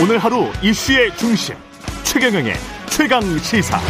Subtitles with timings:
[0.00, 1.56] 오늘 하루 이슈의 중심
[2.04, 2.54] 최경영의
[2.88, 3.80] 최강 시사.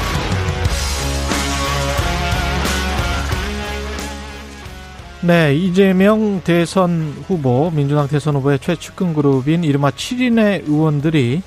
[5.23, 11.43] 네, 이재명 대선 후보, 민주당 대선 후보의 최측근 그룹인 이른바 7인의 의원들이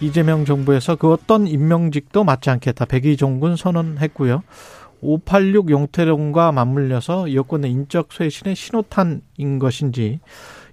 [0.00, 2.84] 이재명 정부에서 그 어떤 임명직도 맞지 않겠다.
[2.84, 4.44] 백의종군 선언했고요.
[5.00, 10.20] 586 용태론과 맞물려서 여권의 인적 쇄신의 신호탄인 것인지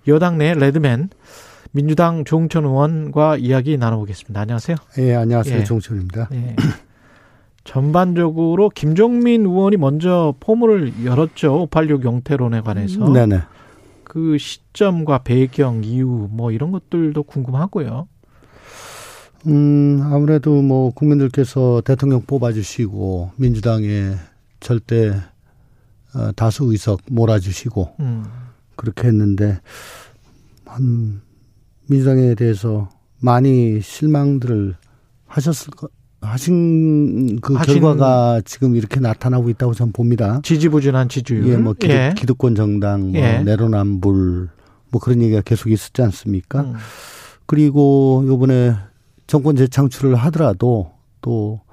[0.08, 1.10] 여당 내 레드맨
[1.78, 4.42] 민주당 조홍천 의원과 이야기 나눠보겠습니다.
[4.42, 4.78] 안녕하세요.
[4.98, 5.60] 예, 안녕하세요.
[5.60, 5.64] 예.
[5.64, 6.28] 조홍천입니다.
[6.32, 6.56] 예.
[7.66, 11.68] 전반적으로 김종민 의원이 먼저 포문을 열었죠.
[11.72, 13.08] 586 용태론에 관해서.
[13.14, 13.42] 네네.
[14.04, 18.08] 그 시점과 배경, 이유 뭐 이런 것들도 궁금하고요.
[19.46, 24.16] 음, 아무래도 뭐 국민들께서 대통령 뽑아주시고 민주당에
[24.60, 25.12] 절대
[26.16, 28.26] 어, 다수 의석 몰아주시고 음.
[28.76, 29.60] 그렇게 했는데
[30.66, 31.27] 한
[31.90, 34.76] 민주당에 대해서 많이 실망들을
[35.26, 40.42] 하셨을 것 하신 그 하신 결과가 지금 이렇게 나타나고 있다고 저는 봅니다.
[40.44, 41.48] 지지부진한 지지율.
[41.48, 42.14] 예, 뭐 기득, 예.
[42.18, 43.40] 기득권 정당, 뭐 예.
[43.44, 44.50] 내로남불
[44.90, 46.62] 뭐 그런 얘기가 계속 있었지 않습니까?
[46.62, 46.74] 음.
[47.46, 48.74] 그리고 요번에
[49.28, 51.68] 정권 재창출을 하더라도 또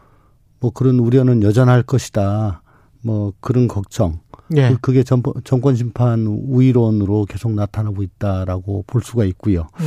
[0.64, 2.62] 뭐 그런 우려는 여전할 것이다.
[3.02, 4.20] 뭐 그런 걱정.
[4.56, 4.70] 예.
[4.70, 9.68] 그, 그게 정, 정권 심판 우위론으로 계속 나타나고 있다라고 볼 수가 있고요.
[9.80, 9.86] 음.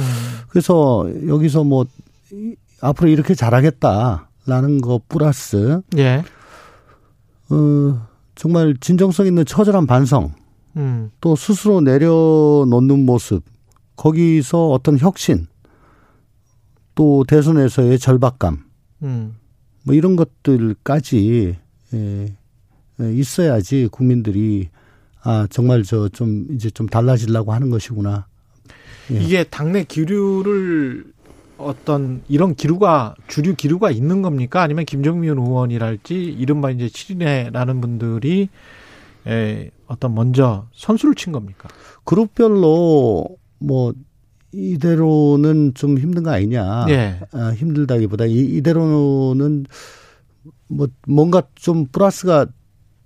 [0.50, 1.86] 그래서 여기서 뭐
[2.82, 6.24] 앞으로 이렇게 잘하겠다라는 거 플러스 예.
[7.50, 10.34] 어 정말 진정성 있는 처절한 반성
[10.76, 11.12] 음.
[11.22, 13.44] 또 스스로 내려놓는 모습
[13.96, 15.48] 거기서 어떤 혁신
[16.98, 18.64] 또 대선에서의 절박감,
[19.04, 19.36] 음.
[19.84, 21.58] 뭐 이런 것들까지
[21.94, 22.36] 예, 예,
[23.00, 24.70] 있어야지 국민들이
[25.24, 28.28] 아 정말 저 좀 이제 좀 달라지려고 하는 것이구나.
[29.12, 29.22] 예.
[29.22, 31.06] 이게 당내 기류를
[31.58, 34.62] 어떤 이런 기류가 주류 기류가 있는 겁니까?
[34.62, 38.50] 아니면 김정민 의원이랄지 이른바 이제 7인회라는 분들이
[39.28, 41.68] 에, 어떤 먼저 선수를 친 겁니까?
[42.04, 43.28] 그룹별로
[43.60, 43.94] 뭐
[44.52, 46.86] 이대로는 좀 힘든 거 아니냐.
[46.90, 47.20] 예.
[47.32, 49.66] 아, 힘들다기보다 이, 이대로는
[50.68, 52.46] 뭐 뭔가 좀 플러스가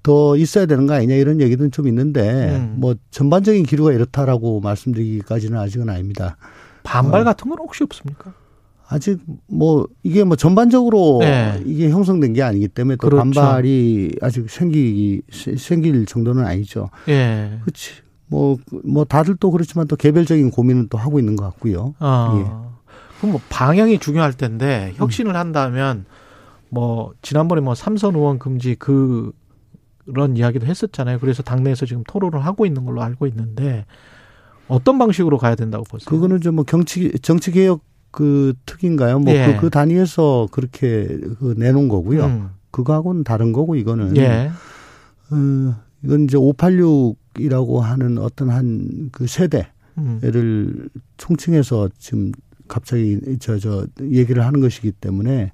[0.03, 2.75] 더 있어야 되는 거 아니냐 이런 얘기는 좀 있는데 음.
[2.77, 6.37] 뭐 전반적인 기류가 이렇다라고 말씀드리기까지는 아직은 아닙니다.
[6.83, 7.23] 반발 어.
[7.23, 8.33] 같은 건 혹시 없습니까?
[8.87, 11.61] 아직 뭐 이게 뭐 전반적으로 네.
[11.65, 13.23] 이게 형성된 게 아니기 때문에 또 그렇죠.
[13.23, 15.21] 반발이 아직 생기
[15.57, 16.89] 생길 정도는 아니죠.
[17.07, 17.59] 예.
[17.61, 17.91] 그렇지.
[18.27, 21.95] 뭐, 뭐 다들 또 그렇지만 또 개별적인 고민은 또 하고 있는 것 같고요.
[21.99, 22.33] 아.
[22.37, 22.71] 예.
[23.19, 26.05] 그럼 뭐 방향이 중요할 텐데 혁신을 한다면
[26.69, 29.31] 뭐 지난번에 뭐 삼선 의원 금지 그
[30.05, 31.19] 그런 이야기도 했었잖아요.
[31.19, 33.85] 그래서 당내에서 지금 토론을 하고 있는 걸로 알고 있는데
[34.67, 36.07] 어떤 방식으로 가야 된다고 보세요?
[36.09, 37.81] 그거는 좀뭐 정치 정치 개혁
[38.11, 39.19] 그 특인가요?
[39.19, 39.57] 뭐그 예.
[39.59, 41.07] 그 단위에서 그렇게
[41.39, 42.25] 그 내놓은 거고요.
[42.25, 42.49] 음.
[42.71, 44.51] 그거하고는 다른 거고 이거는 예.
[45.31, 49.65] 어, 이건 이제 586이라고 하는 어떤 한 그 세대를
[49.97, 50.89] 음.
[51.17, 52.31] 총칭해서 지금
[52.67, 55.51] 갑자기 저, 저 얘기를 하는 것이기 때문에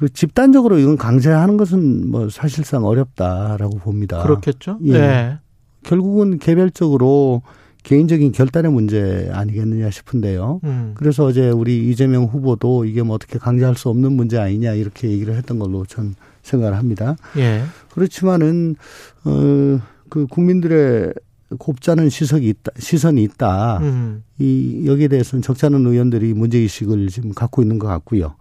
[0.00, 4.22] 그 집단적으로 이건 강제하는 것은 뭐 사실상 어렵다라고 봅니다.
[4.22, 4.78] 그렇겠죠.
[4.84, 4.92] 예.
[4.92, 5.38] 네.
[5.82, 7.42] 결국은 개별적으로
[7.82, 10.60] 개인적인 결단의 문제 아니겠느냐 싶은데요.
[10.64, 10.92] 음.
[10.94, 15.36] 그래서 어제 우리 이재명 후보도 이게 뭐 어떻게 강제할 수 없는 문제 아니냐 이렇게 얘기를
[15.36, 17.16] 했던 걸로 전 생각을 합니다.
[17.36, 17.62] 예.
[17.92, 18.76] 그렇지만은
[19.24, 21.12] 어그 국민들의
[21.58, 23.80] 곱잖은 시석이 있다, 시선이 있다.
[23.82, 24.24] 음.
[24.38, 28.36] 이 여기에 대해서는 적지 않은 의원들이 문제 의식을 지금 갖고 있는 것 같고요.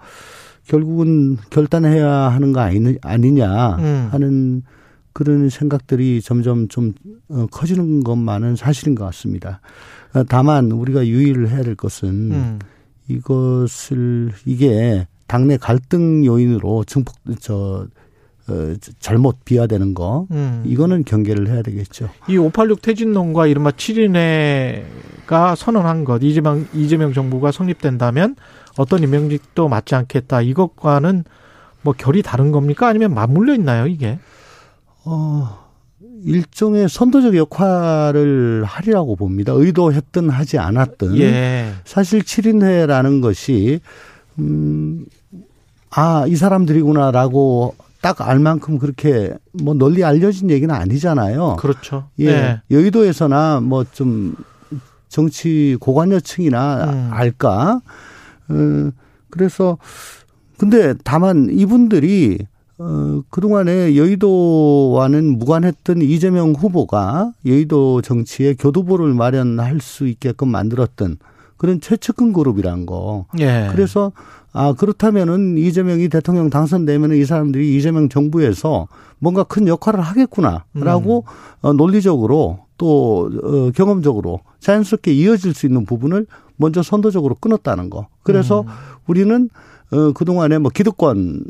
[0.70, 4.10] 결국은 결단해야 하는 거 아니, 아니냐 음.
[4.12, 4.62] 하는
[5.14, 6.94] 그런 생각들이 점점 좀
[7.28, 9.62] 어, 커지는 것만은 사실인 것 같습니다.
[10.14, 12.60] 어, 다만 우리가 유의를 해야 될 것은 음.
[13.08, 17.88] 이것을 이게 당내 갈등 요인으로 증폭 저
[18.48, 20.64] 어, 잘못 비화되는 거 음.
[20.68, 22.10] 이거는 경계를 해야 되겠죠.
[22.28, 28.36] 이 586 퇴진론과 이른바 7인회가 선언한 것 이재명 이재명 정부가 성립된다면
[28.80, 30.42] 어떤 임명직도 맞지 않겠다.
[30.42, 31.26] 이것과는
[31.82, 32.88] 뭐 결이 다른 겁니까?
[32.88, 34.20] 아니면 맞물려 있나요, 이게?
[35.04, 35.68] 어,
[36.24, 39.52] 일종의 선도적 역할을 하리라고 봅니다.
[39.54, 41.18] 의도했든 하지 않았든.
[41.20, 41.74] 예.
[41.84, 43.82] 사실 7인회라는 것이,
[44.40, 45.06] 음,
[45.92, 51.58] 아, 이 사람들이구나라고 딱 알 만큼 그렇게 뭐 널리 알려진 얘기는 아니잖아요.
[51.58, 52.08] 그렇죠.
[52.20, 52.32] 예.
[52.32, 52.62] 네.
[52.72, 54.36] 여의도에서나 뭐 좀
[55.10, 57.10] 정치 고관여층이나 음.
[57.12, 57.82] 알까?
[58.50, 58.92] 어,
[59.30, 59.78] 그래서
[60.58, 62.40] 근데 다만 이분들이
[62.80, 71.18] 어, 그동안에 여의도와는 무관했던 이재명 후보가 여의도 정치에 교두보를 마련할 수 있게끔 만들었던
[71.58, 73.26] 그런 최측근 그룹이란 거.
[73.40, 73.68] 예.
[73.72, 74.14] 그래서
[74.54, 78.88] 아 그렇다면은 이재명이 대통령 당선되면은 이 사람들이 이재명 정부에서
[79.20, 81.68] 뭔가 큰 역할을 하겠구나라고 음.
[81.68, 88.08] 어, 논리적으로 또 어, 경험적으로 자연스럽게 이어질 수 있는 부분을 먼저 선도적으로 끊었다는 거.
[88.24, 88.68] 그래서 음.
[89.06, 89.50] 우리는
[89.92, 91.44] 어, 그동안에 뭐 기득권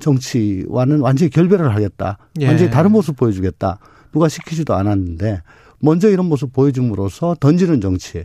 [0.00, 2.18] 정치와는 완전히 결별을 하겠다.
[2.40, 2.48] 예.
[2.48, 3.78] 완전히 다른 모습 보여주겠다.
[4.12, 5.42] 누가 시키지도 않았는데
[5.78, 8.24] 먼저 이런 모습 보여줌으로써 던지는 정치.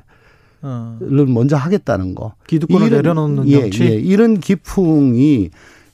[0.64, 0.98] 어.
[1.02, 2.36] 를 먼저 하겠다는 거.
[2.48, 3.84] 기득권을 이런, 내려놓는 예, 정치.
[3.84, 5.50] 예, 이런 기풍이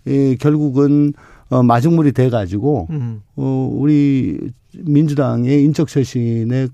[0.07, 1.13] 예, 결국은
[1.49, 3.21] 어, 마중물이 돼 가지고 음.
[3.35, 4.38] 어, 우리
[4.73, 6.69] 민주당의 인적 쇄신의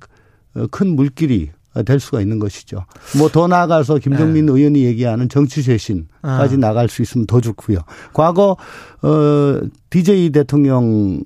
[0.72, 1.52] 큰 물길이
[1.86, 2.86] 될 수가 있는 것이죠.
[3.18, 4.52] 뭐 더 나아가서 김정민 네.
[4.54, 6.58] 의원이 얘기하는 정치 쇄신까지 아.
[6.60, 7.80] 나갈 수 있으면 더 좋고요.
[8.14, 8.58] 과거
[9.02, 9.60] 어
[9.90, 11.24] DJ 대통령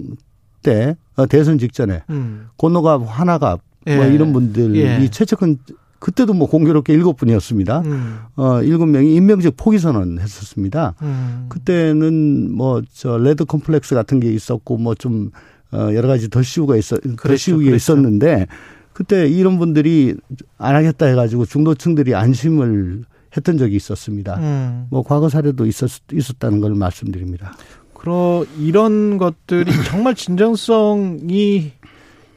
[0.63, 2.47] 때 어, 대선 직전에 음.
[2.57, 3.97] 권노갑 한화갑 뭐 예.
[3.97, 5.07] 뭐 이런 분들이 예.
[5.09, 5.57] 최측근
[5.99, 7.79] 그때도 뭐 공교롭게 일곱 분이었습니다.
[7.81, 8.17] 음.
[8.35, 10.93] 어, 일곱 명이 임명직 포기 선언 했었습니다.
[11.01, 11.45] 음.
[11.49, 15.31] 그때는 뭐 저 레드 컴플렉스 같은 게 있었고 뭐 좀
[15.71, 17.27] 어, 여러 가지 덧씌우기가 있어, 그렇죠.
[17.27, 17.75] 덧씌우기 그렇죠.
[17.75, 18.47] 있었는데
[18.93, 20.15] 그때 이런 분들이
[20.57, 23.03] 안 하겠다 해가지고 중도층들이 안심을
[23.35, 24.37] 했던 적이 있었습니다.
[24.37, 24.87] 음.
[24.89, 27.53] 뭐 과거 사례도 있었, 있었다는 걸 말씀드립니다.
[27.93, 31.73] 그러 이런 것들이 정말 진정성이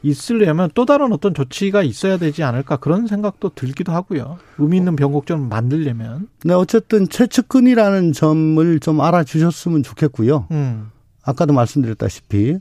[0.03, 4.39] 있으려면 또 다른 어떤 조치가 있어야 되지 않을까 그런 생각도 들기도 하고요.
[4.57, 6.27] 의미 있는 변곡점을 만들려면.
[6.43, 10.47] 네, 어쨌든 최측근이라는 점을 좀 알아주셨으면 좋겠고요.
[10.51, 10.91] 음.
[11.23, 12.57] 아까도 말씀드렸다시피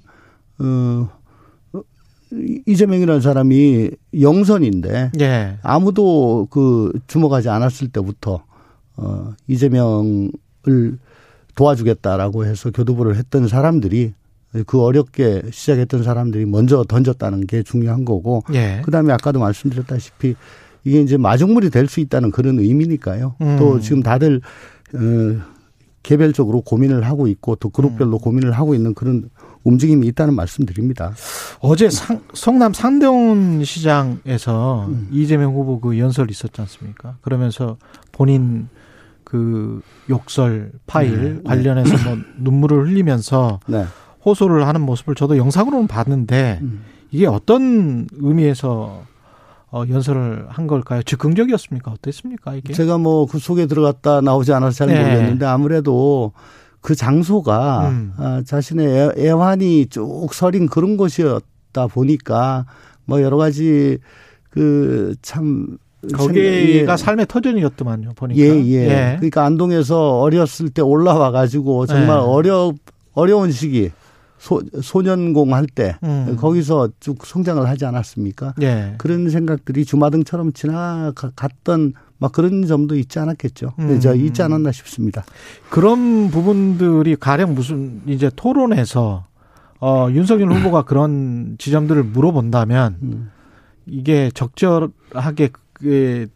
[0.59, 1.09] 어,
[2.67, 3.91] 이재명이라는 사람이
[4.21, 5.59] 영선인데 예.
[5.63, 8.45] 아무도 그 주목하지 않았을 때부터
[8.97, 10.31] 어, 이재명을
[11.55, 14.13] 도와주겠다라고 해서 교두보를 했던 사람들이
[14.67, 18.83] 그 어렵게 시작했던 사람들이 먼저 던졌다는 게 중요한 거고 예.
[18.85, 20.35] 그다음에 아까도 말씀드렸다시피
[20.85, 23.37] 이게 이제 마중물이 될 수 있다는 그런 의미니까요.
[23.41, 23.57] 음.
[23.59, 24.41] 또 지금 다들
[24.95, 24.99] 어
[26.03, 28.19] 개별적으로 고민을 하고 있고 또 그룹별로 음.
[28.19, 29.29] 고민을 하고 있는 그런
[29.63, 31.13] 움직임이 있다는 말씀드립니다.
[31.61, 35.09] 어제 상, 성남 상대원 시장에서 음.
[35.13, 37.19] 이재명 후보 그 연설 있었지 않습니까?
[37.21, 37.77] 그러면서
[38.11, 38.69] 본인
[39.23, 41.43] 그 욕설 파일 네.
[41.45, 43.85] 관련해서 뭐 눈물을 흘리면서 네.
[44.25, 46.85] 호소를 하는 모습을 저도 영상으로는 봤는데 음.
[47.11, 49.03] 이게 어떤 의미에서
[49.73, 51.03] 어, 연설을 한 걸까요?
[51.03, 51.93] 즉흥적이었습니까?
[51.93, 52.55] 어땠습니까?
[52.57, 52.73] 이게?
[52.73, 55.01] 제가 뭐 그 속에 들어갔다 나오지 않아서 잘 네.
[55.01, 56.33] 모르겠는데 아무래도
[56.81, 58.13] 그 장소가 음.
[58.17, 62.67] 아, 자신의 애환이 쭉 서린 그런 곳이었다 보니까
[63.05, 63.99] 뭐 여러 가지
[64.51, 65.79] 그참
[66.15, 66.97] 거기가 예.
[66.97, 68.41] 삶의 터전이었더만요 보니까.
[68.41, 69.17] 예, 예, 예.
[69.19, 72.23] 그러니까 안동에서 어렸을 때 올라와 가지고 정말 예.
[72.23, 72.73] 어려
[73.13, 73.91] 어려운 시기
[74.41, 76.35] 소, 소년공 할 때, 음.
[76.37, 78.55] 거기서 쭉 성장을 하지 않았습니까?
[78.63, 78.95] 예.
[78.97, 83.75] 그런 생각들이 주마등처럼 지나갔던 막 그런 점도 있지 않았겠죠.
[83.79, 84.01] 음.
[84.01, 85.25] 저 있지 않았나 싶습니다.
[85.69, 89.27] 그런 부분들이 가령 무슨 이제 토론에서
[89.79, 93.31] 어, 윤석열 후보가 그런 지점들을 물어본다면 음.
[93.87, 95.51] 이게 적절하게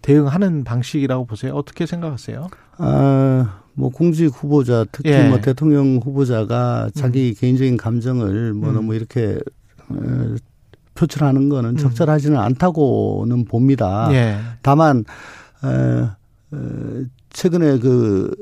[0.03, 1.55] 대응하는 방식이라고 보세요.
[1.55, 2.49] 어떻게 생각하세요?
[2.79, 5.29] 아, 뭐 공직 후보자 특히 예.
[5.29, 7.41] 뭐 대통령 후보자가 자기 음.
[7.41, 8.75] 개인적인 감정을 뭐 음.
[8.75, 9.39] 너무 이렇게
[9.89, 10.37] 어,
[10.95, 11.77] 표출하는 거는 음.
[11.77, 14.09] 적절하지는 않다고는 봅니다.
[14.13, 14.39] 예.
[14.63, 15.05] 다만
[15.63, 16.11] 어,
[16.53, 18.33] 어, 최근에 그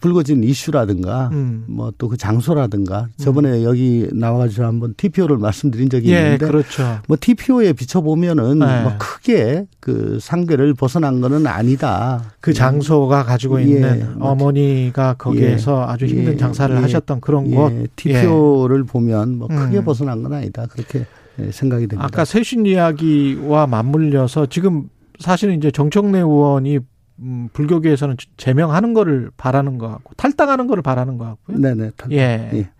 [0.00, 1.64] 불거진 이슈라든가 음.
[1.68, 3.62] 뭐또 그 장소라든가 저번에 음.
[3.64, 7.00] 여기 나와가지고 한번 TPO를 말씀드린 적이 예, 있는데 그렇죠.
[7.08, 8.82] 뭐 TPO에 비춰보면은 네.
[8.82, 12.22] 뭐 크게 그 상계를 벗어난 거는 아니다.
[12.40, 13.64] 그 장소가 가지고 예.
[13.64, 14.06] 있는 예.
[14.20, 15.92] 어머니가 거기에서 예.
[15.92, 16.36] 아주 힘든 예.
[16.36, 16.80] 장사를 예.
[16.80, 19.84] 하셨던 그런 곳 TPO를 보면 뭐 크게 음.
[19.84, 20.66] 벗어난 건 아니다.
[20.66, 21.06] 그렇게
[21.50, 22.04] 생각이 됩니다.
[22.04, 26.78] 아까 쇄신 이야기와 맞물려서 지금 사실은 이제 정청래 의원이
[27.20, 31.58] 음, 불교계에서는 제명하는 거를 바라는 것 같고 탈당하는 거를 바라는 것 같고요.
[31.58, 31.90] 네네.
[31.96, 32.12] 탈당.
[32.12, 32.50] 예.
[32.54, 32.70] 예.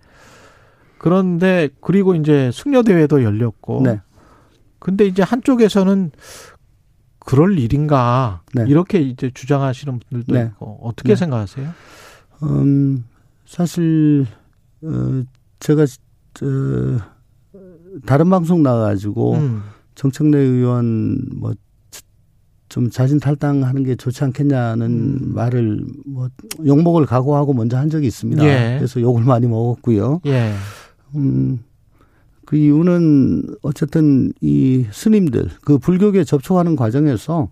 [0.99, 3.83] 그런데 그리고 이제 승려 대회도 열렸고.
[3.85, 4.00] 네.
[4.78, 6.12] 근데 이제 한쪽에서는
[7.28, 8.64] 그럴 일인가 네.
[8.68, 10.47] 이렇게 이제 주장하시는 분들도 네.
[10.47, 11.16] 있고 어떻게 네.
[11.16, 11.68] 생각하세요?
[12.45, 13.04] 음
[13.45, 14.26] 사실
[14.83, 15.23] 어
[15.61, 15.85] 제가
[16.33, 16.47] 저
[18.07, 19.62] 다른 방송 나가가지고 음.
[19.95, 21.52] 정청래 의원 뭐
[22.69, 25.33] 좀 자진 탈당하는 게 좋지 않겠냐는 음.
[25.35, 26.29] 말을 뭐
[26.67, 28.45] 욕먹을 각오하고 먼저 한 적이 있습니다.
[28.45, 28.77] 예.
[28.79, 30.21] 그래서 욕을 많이 먹었고요.
[30.27, 30.53] 예.
[31.15, 31.61] 음,
[32.45, 37.49] 그 이유는 어쨌든 이 스님들 그 불교계 접촉하는 과정에서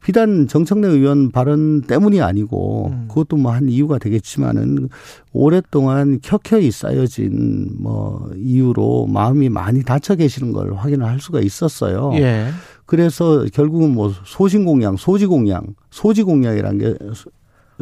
[0.00, 3.08] 비단 정청래 의원 발언 때문이 아니고 음.
[3.08, 4.88] 그것도 뭐 한 이유가 되겠지만은
[5.32, 12.12] 오랫동안 켜켜이 쌓여진 뭐 이유로 마음이 많이 닫혀 계시는 걸 확인을 할 수가 있었어요.
[12.14, 12.48] 예.
[12.88, 16.94] 그래서 결국은 뭐 소신 공양, 소지 공양, 소지 공양이라는 게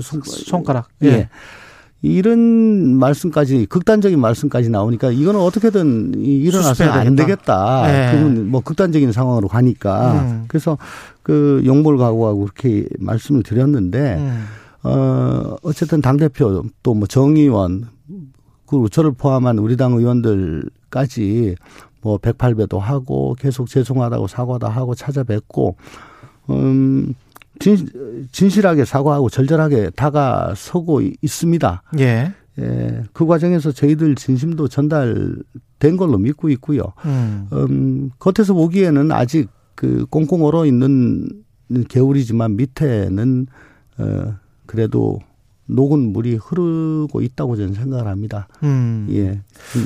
[0.01, 0.89] 손, 손가락.
[1.05, 1.07] 예.
[1.07, 1.29] 예.
[2.03, 2.39] 이런
[2.99, 7.87] 말씀까지 극단적인 말씀까지 나오니까 이거는 어떻게든 일어나서는 안 되겠다.
[7.87, 8.13] 네.
[8.13, 10.45] 그건 뭐 극단적인 상황으로 가니까 음.
[10.49, 10.77] 그래서
[11.23, 14.45] 그 용몰 각오하고 그렇게 말씀을 드렸는데 음.
[14.83, 17.87] 어 어쨌든 당 대표 또 뭐 정의원
[18.67, 21.55] 그리고 저를 포함한 우리 당 의원들까지
[22.07, 25.77] 뭐 108배도 하고 계속 죄송하다고 사과도 하고 찾아뵙고
[26.51, 27.15] 음
[27.59, 27.89] 진,
[28.31, 31.83] 진실하게 사과하고 절절하게 다가서고 있습니다.
[31.99, 32.33] 예.
[32.61, 33.03] 예.
[33.13, 36.93] 그 과정에서 저희들 진심도 전달된 걸로 믿고 있고요.
[37.05, 37.49] 음.
[37.53, 41.29] 음 겉에서 보기에는 아직 그 꽁꽁 얼어 있는
[41.89, 43.47] 개울이지만 밑에는
[43.99, 44.35] 어
[44.67, 45.19] 그래도
[45.67, 48.47] 녹은 물이 흐르고 있다고 저는 생각을 합니다.
[48.63, 49.09] 음.
[49.11, 49.43] 예.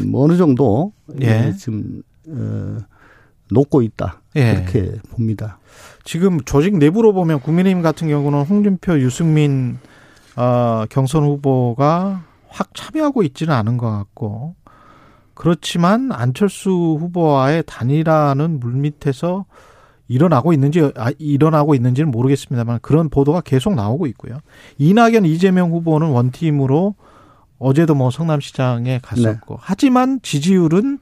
[0.07, 1.55] 뭐 어느 정도 예.
[1.57, 2.79] 지금 어
[3.53, 4.23] 녹고 있다.
[4.37, 4.55] 예.
[4.55, 5.59] 그렇게 봅니다.
[6.05, 9.79] 지금 조직 내부로 보면 국민의힘 같은 경우는 홍준표, 유승민
[10.37, 14.55] 어, 경선 후보가 확 참여하고 있지는 않은 것 같고
[15.35, 19.47] 그렇지만 안철수 후보와의 단일화는 물밑에서
[20.09, 24.39] 일어나고 있는지 아, 일어나고 있는지는 모르겠습니다만 그런 보도가 계속 나오고 있고요.
[24.79, 26.95] 이낙연, 이재명 후보는 원팀으로
[27.59, 29.61] 어제도 뭐 성남시장에 갔었고 네.
[29.61, 30.99] 하지만 지지율은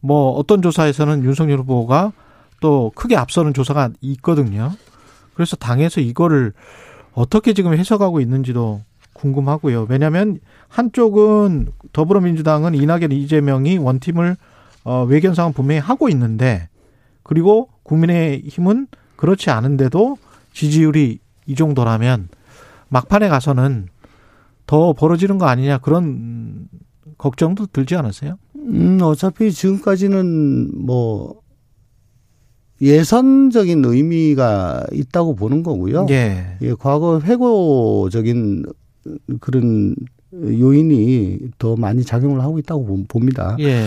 [0.00, 2.12] 뭐 어떤 조사에서는 윤석열 후보가
[2.60, 4.72] 또 크게 앞서는 조사가 있거든요.
[5.34, 6.52] 그래서 당에서 이거를
[7.12, 8.82] 어떻게 지금 해석하고 있는지도
[9.14, 9.86] 궁금하고요.
[9.88, 10.38] 왜냐하면
[10.68, 14.36] 한쪽은 더불어민주당은 이낙연, 이재명이 원팀을
[14.84, 16.68] 어, 외견상은 분명히 하고 있는데
[17.22, 20.16] 그리고 국민의힘은 그렇지 않은데도
[20.52, 22.28] 지지율이 이 정도라면
[22.88, 23.88] 막판에 가서는
[24.66, 26.68] 더 벌어지는 거 아니냐 그런
[27.18, 28.36] 걱정도 들지 않으세요?
[28.56, 31.40] 음, 어차피 지금까지는 뭐
[32.80, 36.06] 예선적인 의미가 있다고 보는 거고요.
[36.10, 36.56] 예.
[36.62, 38.64] 예, 과거 회고적인
[39.40, 39.94] 그런
[40.32, 43.56] 요인이 더 많이 작용을 하고 있다고 봅니다.
[43.60, 43.86] 예.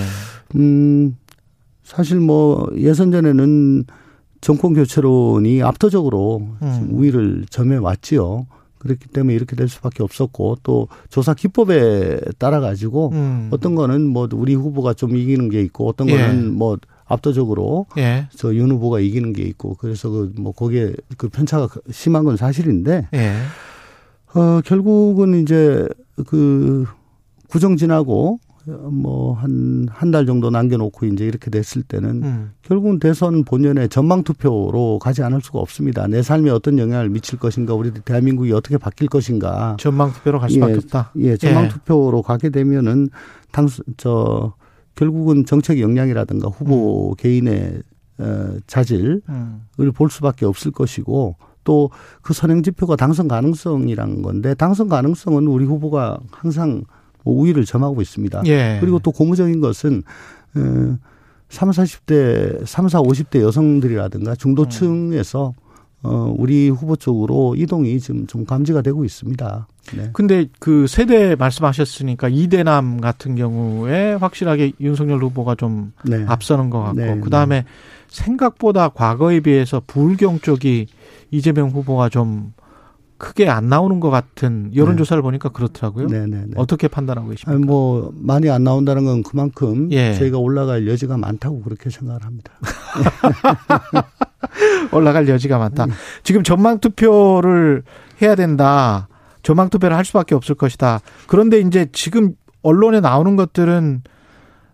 [0.55, 1.15] 음,
[1.83, 3.85] 사실 뭐 예선전에는
[4.41, 6.87] 정권 교체론이 압도적으로 음.
[6.91, 8.45] 우위를 점해 왔지요.
[8.83, 13.49] 그렇기 때문에 이렇게 될 수밖에 없었고 또 조사 기법에 따라 가지고 음.
[13.51, 16.49] 어떤 거는 뭐 우리 후보가 좀 이기는 게 있고 어떤 거는 예.
[16.49, 18.27] 뭐 압도적으로 예.
[18.35, 23.33] 저윤 후보가 이기는 게 있고 그래서 그 뭐 거기에 그 편차가 심한 건 사실인데 예.
[24.33, 25.87] 어 결국은 이제
[26.27, 26.85] 그
[27.47, 32.51] 구정 지나고 뭐 한 한 달 정도 남겨놓고 이제 이렇게 됐을 때는 음.
[32.61, 36.07] 결국은 대선 본연의 전망 투표로 가지 않을 수가 없습니다.
[36.07, 39.75] 내 삶에 어떤 영향을 미칠 것인가, 우리 대한민국이 어떻게 바뀔 것인가.
[39.79, 41.11] 전망 투표로 갈 수밖에 예, 없다.
[41.17, 41.69] 예, 전망 예.
[41.69, 43.09] 투표로 가게 되면은
[43.51, 44.53] 당저
[44.95, 47.15] 결국은 정책 역량이라든가 후보 음.
[47.17, 47.81] 개인의
[48.19, 49.61] 어, 자질을 음.
[49.95, 51.89] 볼 수밖에 없을 것이고 또
[52.21, 56.85] 그 선행 지표가 당선 가능성이라는 건데 당선 가능성은 우리 후보가 항상 뭐
[57.23, 58.43] 우위를 점하고 있습니다.
[58.45, 58.77] 예.
[58.79, 60.03] 그리고 또 고무적인 것은
[60.55, 60.97] 어,
[61.49, 65.53] 3, 40대, 3, 4, 50대 여성들이라든가 중도층에서
[66.03, 69.67] 어, 우리 후보 쪽으로 이동이 지금 좀 감지가 되고 있습니다.
[69.95, 70.09] 네.
[70.11, 76.25] 근데 그 세대 말씀하셨으니까 이대남 같은 경우에 확실하게 윤석열 후보가 좀 네.
[76.27, 77.19] 앞서는 것 같고 네.
[77.21, 77.65] 그 다음에 네.
[78.09, 80.87] 생각보다 과거에 비해서 불경 쪽이
[81.31, 82.53] 이재명 후보가 좀
[83.23, 85.23] 크게 안 나오는 것 같은 여론 조사를 네.
[85.23, 86.07] 보니까 그렇더라고요.
[86.07, 86.35] 네네네.
[86.35, 86.53] 네, 네.
[86.57, 87.53] 어떻게 판단하고 계십니까?
[87.53, 90.13] 아니, 뭐 많이 안 나온다는 건 그만큼 예.
[90.15, 92.51] 저희가 올라갈 여지가 많다고 그렇게 생각을 합니다.
[94.91, 95.85] 올라갈 여지가 많다.
[96.23, 97.83] 지금 전망 투표를
[98.21, 99.07] 해야 된다.
[99.41, 100.99] 전망 투표를 할 수밖에 없을 것이다.
[101.27, 104.03] 그런데 이제 지금 언론에 나오는 것들은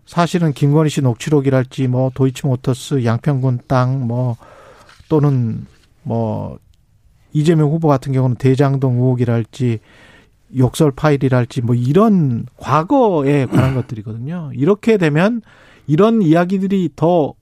[0.06, 4.36] 사실은 김건희 씨 녹취록이랄지 뭐 도이치모터스 양평군 땅 뭐
[5.08, 5.66] 또는
[6.02, 6.58] 뭐
[7.32, 9.80] 이재명 후보 같은 경우는 대장동 의혹이랄지
[10.56, 14.50] 욕설 파일이랄지 뭐 이런 과거에 관한 것들이거든요.
[14.54, 15.42] 이렇게 되면
[15.86, 17.34] 이런 이야기들이 더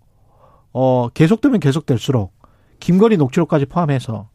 [0.73, 2.33] 어, 계속되면 계속될수록
[2.80, 4.28] 김건희 녹취록까지 포함해서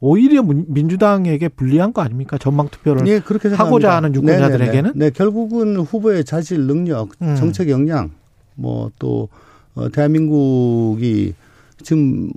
[0.00, 2.38] 오히려 민주당에게 불리한 거 아닙니까?
[2.38, 4.92] 전망 투표를 네, 그렇게 하고자 하는 유권자들에게는?
[4.94, 7.34] 네, 네, 결국은 후보의 자질, 능력, 음.
[7.34, 8.12] 정책 역량,
[8.54, 9.28] 뭐또
[9.74, 11.34] 어, 대한민국이
[11.82, 12.30] 지금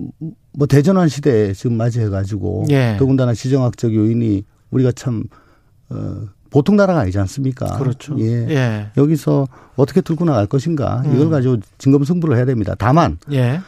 [0.52, 2.96] 뭐 대전환 시대에 지금 맞이해 가지고 예.
[2.98, 5.24] 더군다나 지정학적 요인이 우리가 참
[5.90, 7.78] 어, 보통 나라가 아니지 않습니까?
[7.78, 8.16] 그렇죠.
[8.18, 8.48] 예.
[8.50, 8.90] 예.
[8.96, 9.46] 여기서
[9.76, 11.30] 어떻게 들고 나갈 것인가 이걸 음.
[11.30, 12.74] 가지고 진검승부를 해야 됩니다.
[12.78, 13.60] 다만 예.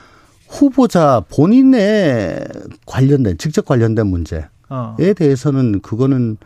[0.48, 2.44] 후보자 본인의
[2.86, 4.96] 관련된 직접 관련된 문제에 어.
[5.16, 6.36] 대해서는 그거는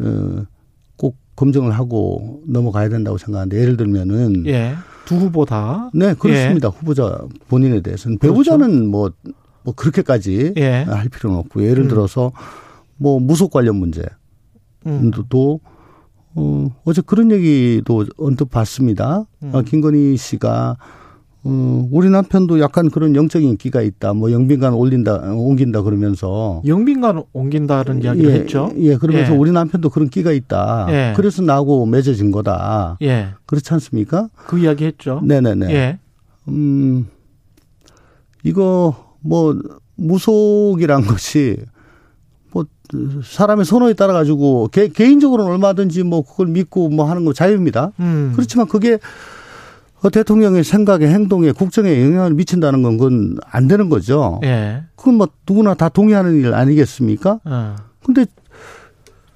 [0.00, 0.54] 어
[0.96, 4.74] 꼭 검증을 하고 넘어가야 된다고 생각하는데 예를 들면은 예.
[5.04, 5.90] 두 후보 다.
[5.94, 6.68] 네, 그렇습니다.
[6.68, 6.78] 예.
[6.78, 7.18] 후보자
[7.48, 8.88] 본인에 대해서는 배우자는 그렇죠.
[8.90, 9.10] 뭐
[9.64, 10.82] 뭐 그렇게까지 예.
[10.86, 11.88] 할 필요는 없고 예를 음.
[11.88, 12.32] 들어서
[12.96, 14.10] 뭐 무속 관련 문제도
[14.86, 15.10] 음.
[16.36, 19.24] 어, 어제 그런 얘기도 언뜻 봤습니다.
[19.42, 19.50] 음.
[19.54, 20.76] 어, 김건희 씨가
[21.46, 24.14] 어, 우리 남편도 약간 그런 영적인 인기가 있다.
[24.14, 26.62] 뭐 영빈관 올린다, 옮긴다 그러면서.
[26.66, 28.72] 영빈관 옮긴다는 이야기를 예, 했죠.
[28.78, 29.36] 예, 그러면서 예.
[29.36, 30.86] 우리 남편도 그런 끼가 있다.
[30.88, 31.12] 예.
[31.14, 32.96] 그래서 나하고 맺어진 거다.
[33.02, 33.28] 예.
[33.44, 34.28] 그렇지 않습니까?
[34.34, 35.20] 그 이야기 했죠.
[35.22, 35.70] 네네네.
[35.70, 35.98] 예.
[36.48, 37.08] 음,
[38.42, 39.58] 이거 뭐
[39.96, 41.58] 무속이란 것이
[42.52, 42.64] 뭐
[43.22, 47.92] 사람의 선호에 따라 가지고 개, 개인적으로는 얼마든지 뭐 그걸 믿고 뭐 하는 거 자유입니다.
[48.00, 48.32] 음.
[48.34, 49.04] 그렇지만 그게 그
[50.10, 54.40] 대통령의 생각에 행동에 국정에 영향을 미친다는 건 그건 안 되는 거죠.
[54.44, 54.82] 예.
[54.96, 57.40] 그건 뭐 누구나 다 동의하는 일 아니겠습니까?
[57.44, 57.76] 어.
[58.04, 58.26] 근데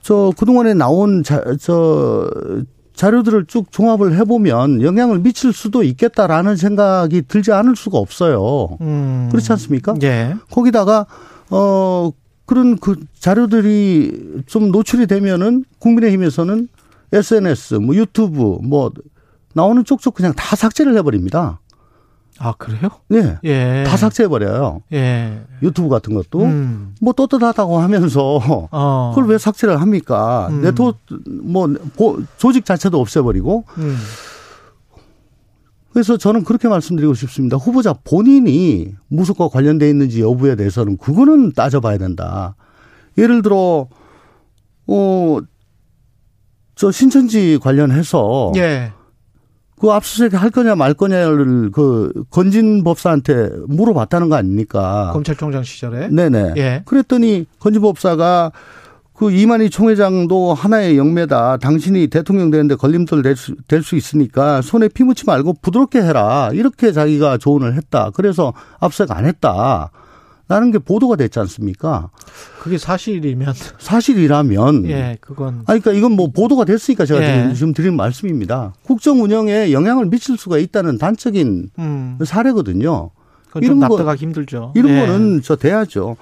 [0.03, 2.31] 저 그동안에 나온 자, 저
[2.95, 8.77] 자료들을 쭉 종합을 해보면 영향을 미칠 수도 있겠다라는 생각이 들지 않을 수가 없어요.
[8.81, 9.29] 음.
[9.31, 9.95] 그렇지 않습니까?
[10.03, 10.35] 예.
[10.51, 11.07] 거기다가
[11.51, 12.11] 어
[12.45, 16.69] 그런 그 자료들이 좀 노출이 되면은 국민의힘에서는
[17.13, 18.91] SNS, 뭐 유튜브, 뭐
[19.59, 21.61] 나오는 쪽쪽 그냥 다 삭제를 해버립니다.
[22.39, 22.89] 아 그래요?
[23.09, 23.85] 네, 예.
[23.85, 24.83] 다 삭제해버려요.
[24.93, 25.43] 예.
[25.61, 26.95] 유튜브 같은 것도 음.
[27.01, 28.39] 뭐 떳떳하다고 하면서
[28.71, 29.13] 어.
[29.13, 30.47] 그걸 왜 삭제를 합니까?
[30.51, 30.63] 음.
[30.63, 30.99] 네트워크
[31.43, 31.69] 뭐
[32.37, 33.65] 조직 자체도 없애버리고.
[33.79, 33.97] 음.
[35.93, 37.57] 그래서 저는 그렇게 말씀드리고 싶습니다.
[37.57, 42.55] 후보자 본인이 무속과 관련돼 있는지 여부에 대해서는 그거는 따져봐야 된다.
[43.17, 43.89] 예를 들어
[44.87, 45.43] 어저
[46.93, 48.93] 신천지 관련해서 예.
[49.81, 55.11] 그 압수수색 할 거냐 말 거냐를 그 건진 법사한테 물어봤다는 거 아닙니까?
[55.13, 56.09] 검찰총장 시절에.
[56.09, 56.55] 네네.
[56.57, 56.83] 예.
[56.85, 58.53] 그랬더니 건진 법사가
[59.15, 61.57] 그 이만희 총회장도 하나의 영매다.
[61.57, 66.51] 당신이 대통령 되는데 걸림돌 될 수, 될 수 있으니까 손에 피 묻지 말고 부드럽게 해라.
[66.53, 68.11] 이렇게 자기가 조언을 했다.
[68.15, 69.91] 그래서 압수수색 안 했다.
[70.49, 72.11] 라는 게 보도가 됐지 않습니까?
[72.59, 77.55] 그게 사실이면 사실이라면 예, 그건 아니 그러니까 이건 뭐 보도가 됐으니까 제가 예.
[77.55, 78.73] 지금 드리는 말씀입니다.
[78.83, 82.19] 국정 운영에 영향을 미칠 수가 있다는 단적인 음.
[82.25, 83.11] 사례거든요.
[83.61, 84.73] 이런 납득하기 거, 힘들죠.
[84.75, 85.01] 이런 예.
[85.01, 86.17] 거는 저 돼야죠.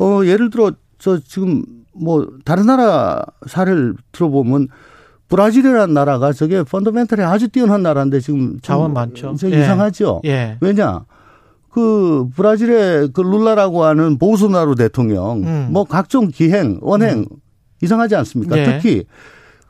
[0.00, 4.68] 어 예를 들어 저 지금 뭐 다른 나라 사례를 들어보면
[5.28, 9.36] 브라질이라는 나라가 저게 펀더멘털이 아주 뛰어난 나라인데 지금 자원 많죠.
[9.44, 9.60] 예.
[9.60, 10.22] 이상하죠.
[10.24, 10.58] 예.
[10.60, 11.04] 왜냐?
[11.70, 15.68] 그 브라질의 그 룰라라고 하는 보수나루 대통령 음.
[15.70, 17.26] 뭐 각종 기행 원행 음.
[17.80, 18.56] 이상하지 않습니까?
[18.56, 18.64] 네.
[18.64, 19.04] 특히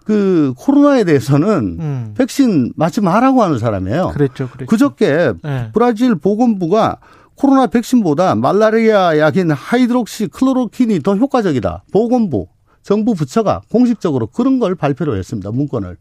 [0.04, 2.14] 그 코로나에 대해서는 음.
[2.16, 4.08] 백신 맞지 말라고 하는 사람이에요.
[4.08, 4.66] 그랬죠, 그랬죠.
[4.66, 5.70] 그저께 네.
[5.72, 6.96] 브라질 보건부가
[7.34, 11.84] 코로나 백신보다 말라리아 약인 하이드록시클로로퀸이 더 효과적이다.
[11.92, 12.48] 보건부
[12.82, 15.50] 정부 부처가 공식적으로 그런 걸 발표를 했습니다.
[15.50, 15.96] 문건을.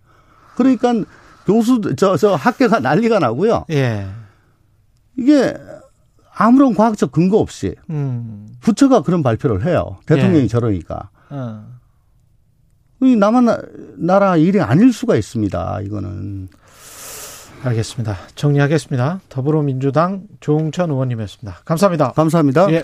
[0.55, 0.93] 그러니까
[1.45, 3.65] 교수 저저 학계가 난리가 나고요.
[3.71, 4.05] 예.
[5.17, 5.53] 이게
[6.41, 8.47] 아무런 과학적 근거 없이 음.
[8.61, 9.97] 부처가 그런 발표를 해요.
[10.05, 10.47] 대통령이 예.
[10.47, 11.09] 저러니까.
[11.29, 11.65] 어.
[13.01, 15.81] 이 남의 나라 일이 아닐 수가 있습니다.
[15.81, 16.47] 이거는.
[17.61, 18.17] 알겠습니다.
[18.35, 19.19] 정리하겠습니다.
[19.27, 21.59] 더불어민주당 조웅천 의원님이었습니다.
[21.65, 22.13] 감사합니다.
[22.13, 22.71] 감사합니다.
[22.71, 22.83] 예.